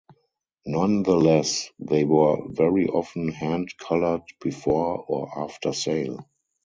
[0.65, 6.25] Nonetheless, they were very often hand-coloured before or after sale.